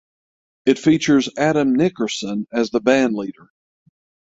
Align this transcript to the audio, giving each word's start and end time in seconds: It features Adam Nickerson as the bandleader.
It 0.65 0.79
features 0.79 1.29
Adam 1.37 1.75
Nickerson 1.75 2.47
as 2.51 2.71
the 2.71 2.81
bandleader. 2.81 3.49